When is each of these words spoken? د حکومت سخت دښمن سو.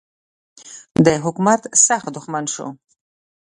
د 1.05 1.07
حکومت 1.23 1.61
سخت 1.87 2.07
دښمن 2.15 2.43
سو. 2.55 2.67